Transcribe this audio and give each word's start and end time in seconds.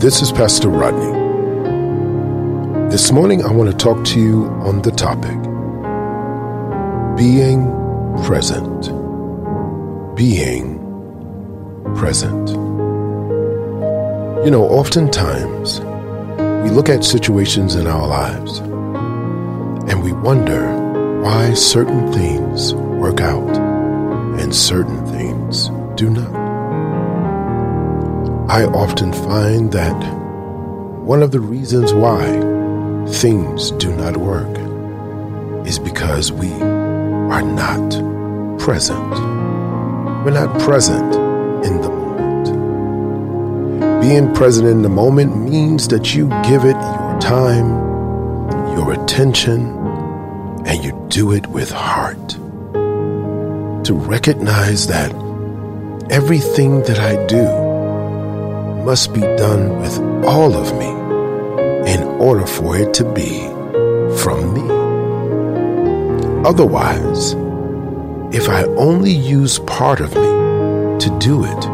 This 0.00 0.22
is 0.22 0.32
Pastor 0.32 0.70
Rodney. 0.70 1.12
This 2.88 3.12
morning, 3.12 3.44
I 3.44 3.52
want 3.52 3.70
to 3.70 3.76
talk 3.76 4.02
to 4.06 4.18
you 4.18 4.46
on 4.46 4.80
the 4.80 4.90
topic 4.90 5.36
being 7.18 7.66
present. 8.24 8.86
Being 10.16 10.78
present. 11.96 12.48
You 14.42 14.50
know, 14.50 14.66
oftentimes 14.70 15.80
we 15.80 16.70
look 16.70 16.88
at 16.88 17.04
situations 17.04 17.74
in 17.74 17.86
our 17.86 18.08
lives 18.08 18.60
and 18.60 20.02
we 20.02 20.12
wonder 20.12 21.20
why 21.20 21.52
certain 21.52 22.10
things 22.10 22.72
work 22.74 23.20
out 23.20 23.54
and 24.40 24.54
certain 24.54 25.04
things 25.08 25.68
do 25.94 26.08
not. 26.08 26.39
I 28.50 28.64
often 28.64 29.12
find 29.12 29.70
that 29.70 29.94
one 31.04 31.22
of 31.22 31.30
the 31.30 31.38
reasons 31.38 31.94
why 31.94 32.24
things 33.08 33.70
do 33.70 33.94
not 33.94 34.16
work 34.16 34.50
is 35.64 35.78
because 35.78 36.32
we 36.32 36.50
are 36.54 37.42
not 37.42 38.58
present. 38.58 39.12
We're 40.24 40.32
not 40.32 40.58
present 40.58 41.14
in 41.64 41.80
the 41.80 41.90
moment. 41.90 42.50
Being 44.02 44.34
present 44.34 44.66
in 44.66 44.82
the 44.82 44.88
moment 44.88 45.48
means 45.48 45.86
that 45.86 46.16
you 46.16 46.28
give 46.42 46.64
it 46.64 46.74
your 46.74 47.18
time, 47.20 47.68
your 48.76 48.94
attention, 48.94 49.60
and 50.66 50.82
you 50.82 51.06
do 51.08 51.30
it 51.30 51.46
with 51.46 51.70
heart. 51.70 52.30
To 53.84 53.94
recognize 53.94 54.88
that 54.88 55.12
everything 56.10 56.82
that 56.82 56.98
I 56.98 57.24
do 57.26 57.69
must 58.84 59.12
be 59.12 59.20
done 59.20 59.78
with 59.80 59.98
all 60.24 60.54
of 60.54 60.76
me 60.78 60.90
in 61.92 62.02
order 62.02 62.46
for 62.46 62.76
it 62.76 62.94
to 62.94 63.04
be 63.12 63.46
from 64.22 64.54
me. 64.54 64.62
Otherwise, 66.48 67.34
if 68.34 68.48
I 68.48 68.64
only 68.76 69.12
use 69.12 69.58
part 69.60 70.00
of 70.00 70.14
me 70.14 70.30
to 70.98 71.16
do 71.18 71.44
it, 71.44 71.64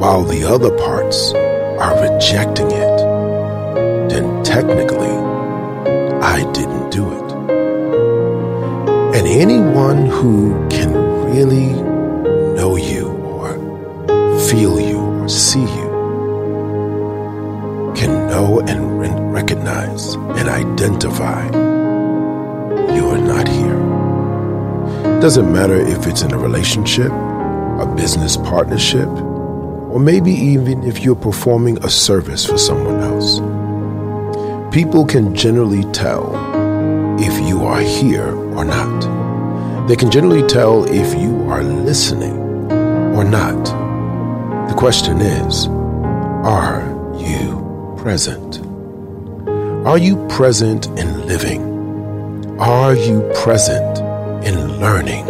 while 0.00 0.24
the 0.24 0.44
other 0.44 0.70
parts 0.78 1.32
are 1.34 2.00
rejecting 2.00 2.70
it, 2.70 2.98
then 4.08 4.42
technically 4.44 5.14
I 6.20 6.50
didn't 6.52 6.90
do 6.90 7.04
it. 7.12 7.32
And 9.16 9.26
anyone 9.26 10.06
who 10.06 10.68
can 10.68 10.92
really 11.26 11.72
know 12.56 12.76
you 12.76 13.08
or 13.08 13.58
feel 14.48 14.80
you 14.80 14.98
or 14.98 15.28
see 15.28 15.62
you 15.62 15.83
know 18.34 18.58
and 18.66 19.32
recognize 19.32 20.14
and 20.14 20.48
identify 20.48 21.46
you 22.96 23.08
are 23.10 23.24
not 23.32 23.46
here. 23.46 23.78
Doesn't 25.20 25.52
matter 25.52 25.76
if 25.76 26.08
it's 26.08 26.22
in 26.22 26.32
a 26.32 26.38
relationship, 26.38 27.12
a 27.12 27.94
business 27.96 28.36
partnership, 28.36 29.06
or 29.06 30.00
maybe 30.00 30.32
even 30.32 30.82
if 30.82 30.98
you're 30.98 31.14
performing 31.30 31.78
a 31.84 31.88
service 31.88 32.44
for 32.44 32.58
someone 32.58 32.98
else. 33.10 33.38
People 34.74 35.06
can 35.06 35.32
generally 35.32 35.84
tell 35.92 36.24
if 37.20 37.34
you 37.48 37.64
are 37.64 37.82
here 37.82 38.34
or 38.56 38.64
not. 38.64 39.86
They 39.86 39.94
can 39.94 40.10
generally 40.10 40.44
tell 40.48 40.82
if 40.92 41.14
you 41.22 41.48
are 41.50 41.62
listening 41.62 42.36
or 43.16 43.22
not. 43.22 43.64
The 44.68 44.74
question 44.74 45.20
is, 45.20 45.68
are 46.44 46.82
you 47.16 47.43
present? 48.04 48.60
Are 49.86 49.96
you 49.96 50.16
present 50.28 50.88
in 50.88 51.26
living? 51.26 51.62
Are 52.60 52.94
you 52.94 53.22
present 53.42 53.98
in 54.46 54.78
learning? 54.78 55.26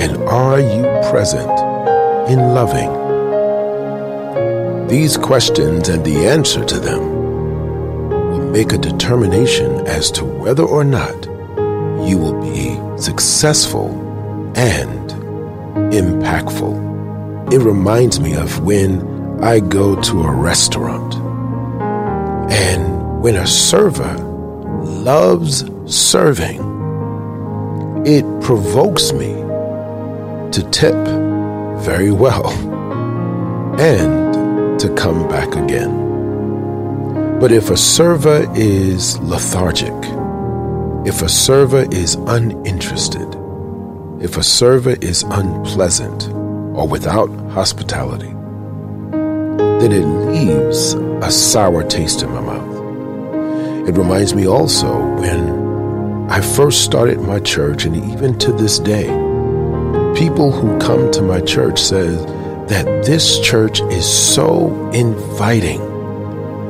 And 0.00 0.16
are 0.26 0.58
you 0.58 0.84
present 1.10 1.50
in 2.30 2.38
loving? 2.54 2.88
These 4.88 5.18
questions 5.18 5.90
and 5.90 6.02
the 6.02 6.26
answer 6.26 6.64
to 6.64 6.80
them 6.80 7.02
will 8.30 8.50
make 8.50 8.72
a 8.72 8.78
determination 8.78 9.86
as 9.86 10.10
to 10.12 10.24
whether 10.24 10.64
or 10.64 10.82
not 10.82 11.26
you 12.08 12.16
will 12.16 12.40
be 12.40 12.80
successful 12.98 13.90
and 14.56 15.10
impactful. 15.92 17.52
It 17.52 17.58
reminds 17.58 18.18
me 18.18 18.34
of 18.34 18.60
when 18.60 19.44
I 19.44 19.60
go 19.60 19.94
to 19.94 20.22
a 20.22 20.32
restaurant 20.32 21.25
and 22.50 23.22
when 23.22 23.36
a 23.36 23.46
server 23.46 24.14
loves 24.84 25.64
serving, 25.86 26.60
it 28.06 28.24
provokes 28.42 29.12
me 29.12 29.34
to 30.52 30.68
tip 30.70 30.94
very 31.84 32.12
well 32.12 32.48
and 33.80 34.78
to 34.80 34.94
come 34.94 35.28
back 35.28 35.54
again. 35.56 36.06
But 37.40 37.52
if 37.52 37.70
a 37.70 37.76
server 37.76 38.50
is 38.56 39.18
lethargic, 39.18 39.92
if 41.06 41.22
a 41.22 41.28
server 41.28 41.86
is 41.92 42.14
uninterested, 42.14 43.28
if 44.20 44.36
a 44.36 44.42
server 44.42 44.96
is 45.02 45.22
unpleasant 45.24 46.28
or 46.74 46.88
without 46.88 47.28
hospitality, 47.50 48.34
then 49.80 49.92
it 49.92 50.04
leaves 50.04 50.94
a 50.94 51.30
sour 51.30 51.84
taste 51.84 52.22
in 52.22 52.30
my 52.30 52.40
mouth. 52.40 53.88
It 53.88 53.96
reminds 53.96 54.34
me 54.34 54.46
also 54.46 54.98
when 55.16 55.66
I 56.28 56.40
first 56.40 56.82
started 56.82 57.20
my 57.20 57.38
church, 57.38 57.84
and 57.84 57.94
even 57.94 58.36
to 58.40 58.52
this 58.52 58.80
day, 58.80 59.06
people 60.16 60.50
who 60.50 60.76
come 60.78 61.10
to 61.12 61.22
my 61.22 61.40
church 61.40 61.80
say 61.80 62.06
that 62.66 63.04
this 63.04 63.38
church 63.40 63.80
is 63.82 64.04
so 64.04 64.90
inviting. 64.90 65.80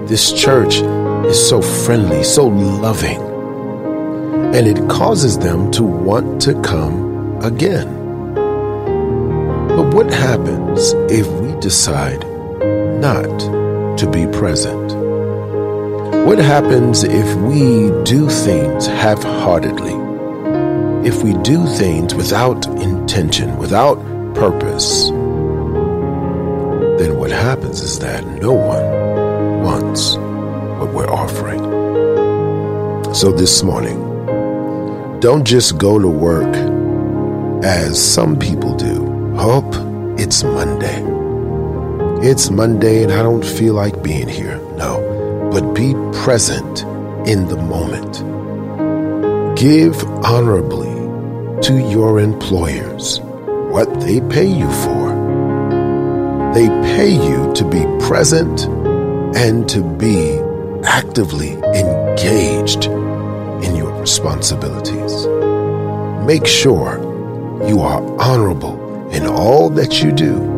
This 0.04 0.32
church 0.32 0.76
is 1.26 1.48
so 1.48 1.62
friendly, 1.62 2.22
so 2.22 2.48
loving. 2.48 3.22
And 4.54 4.66
it 4.66 4.90
causes 4.90 5.38
them 5.38 5.70
to 5.72 5.82
want 5.84 6.42
to 6.42 6.60
come 6.60 7.40
again. 7.42 7.88
But 9.68 9.94
what 9.94 10.12
happens 10.12 10.92
if 11.10 11.26
we 11.28 11.58
decide 11.60 12.24
not 13.06 13.38
to 13.96 14.10
be 14.10 14.26
present? 14.26 14.92
What 16.26 16.38
happens 16.38 17.04
if 17.04 17.36
we 17.36 17.90
do 18.02 18.28
things 18.28 18.88
half 18.88 19.22
heartedly? 19.22 19.94
If 21.08 21.22
we 21.22 21.34
do 21.44 21.64
things 21.68 22.16
without 22.16 22.66
intention, 22.66 23.58
without 23.58 23.96
purpose? 24.34 25.10
Then 26.98 27.16
what 27.16 27.30
happens 27.30 27.80
is 27.80 28.00
that 28.00 28.26
no 28.42 28.52
one 28.52 29.62
wants 29.62 30.16
what 30.80 30.92
we're 30.92 31.08
offering. 31.22 31.62
So 33.14 33.30
this 33.30 33.62
morning, 33.62 34.00
don't 35.20 35.44
just 35.44 35.78
go 35.78 36.00
to 36.00 36.08
work 36.08 36.52
as 37.64 38.02
some 38.02 38.36
people 38.36 38.74
do. 38.74 38.98
Hope 39.36 39.72
it's 40.18 40.42
Monday. 40.42 41.25
It's 42.22 42.48
Monday 42.50 43.02
and 43.02 43.12
I 43.12 43.22
don't 43.22 43.44
feel 43.44 43.74
like 43.74 44.02
being 44.02 44.26
here. 44.26 44.58
No, 44.78 45.50
but 45.52 45.74
be 45.74 45.92
present 46.24 46.82
in 47.28 47.46
the 47.46 47.56
moment. 47.56 48.24
Give 49.58 50.02
honorably 50.24 50.94
to 51.60 51.78
your 51.90 52.18
employers 52.18 53.20
what 53.20 54.00
they 54.00 54.22
pay 54.22 54.46
you 54.46 54.68
for. 54.82 55.12
They 56.54 56.68
pay 56.96 57.10
you 57.10 57.52
to 57.52 57.64
be 57.68 57.84
present 58.06 58.64
and 59.36 59.68
to 59.68 59.82
be 59.82 60.40
actively 60.84 61.52
engaged 61.52 62.86
in 62.86 63.76
your 63.76 63.92
responsibilities. 64.00 65.26
Make 66.26 66.46
sure 66.46 66.98
you 67.68 67.80
are 67.82 68.02
honorable 68.18 69.10
in 69.10 69.26
all 69.26 69.68
that 69.70 70.02
you 70.02 70.12
do 70.12 70.55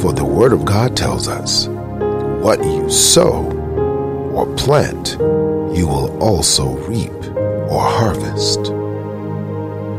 for 0.00 0.12
the 0.12 0.24
Word 0.24 0.52
of 0.52 0.64
God 0.64 0.96
tells 0.96 1.26
us, 1.26 1.66
what 1.66 2.62
you 2.62 2.88
sow 2.88 3.46
or 4.32 4.46
plant, 4.54 5.16
you 5.76 5.88
will 5.88 6.16
also 6.22 6.76
reap 6.86 7.12
or 7.68 7.80
harvest. 7.80 8.66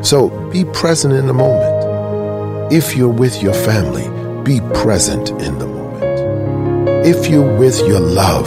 So 0.07 0.29
be 0.51 0.63
present 0.63 1.13
in 1.13 1.27
the 1.27 1.33
moment. 1.33 2.71
If 2.71 2.95
you're 2.95 3.09
with 3.09 3.43
your 3.43 3.53
family, 3.53 4.07
be 4.43 4.61
present 4.73 5.31
in 5.41 5.59
the 5.59 5.67
moment. 5.67 7.05
If 7.05 7.29
you're 7.29 7.57
with 7.57 7.79
your 7.79 7.99
love, 7.99 8.45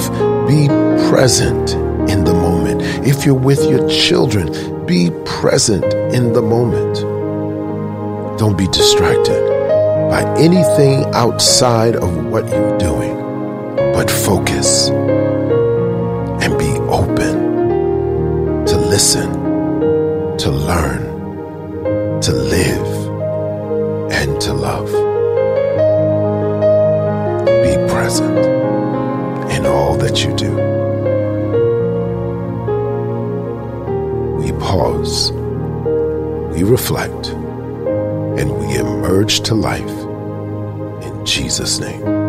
be 0.48 0.68
present 1.10 1.72
in 2.10 2.24
the 2.24 2.32
moment. 2.32 2.80
If 3.06 3.26
you're 3.26 3.34
with 3.34 3.62
your 3.64 3.86
children, 3.90 4.86
be 4.86 5.10
present 5.26 5.84
in 6.14 6.32
the 6.32 6.42
moment. 6.42 7.00
Don't 8.38 8.56
be 8.56 8.68
distracted 8.68 9.61
by 10.12 10.22
anything 10.38 11.06
outside 11.14 11.96
of 11.96 12.26
what 12.26 12.46
you're 12.46 12.76
doing, 12.76 13.16
but 13.94 14.10
focus 14.10 14.90
and 14.90 16.58
be 16.58 16.70
open 17.00 18.66
to 18.66 18.76
listen, 18.76 19.32
to 20.36 20.50
learn, 20.50 21.00
to 22.20 22.30
live, 22.30 22.90
and 24.12 24.38
to 24.38 24.52
love. 24.52 24.90
Be 27.64 27.74
present 27.90 28.36
in 29.50 29.64
all 29.64 29.96
that 29.96 30.22
you 30.22 30.36
do. 30.36 30.52
We 34.36 34.52
pause, 34.60 35.32
we 36.52 36.64
reflect, 36.64 37.34
and 38.38 38.56
we 38.58 38.76
emerge 38.76 39.40
to 39.40 39.54
life 39.54 39.90
in 41.04 41.26
Jesus' 41.26 41.78
name. 41.78 42.21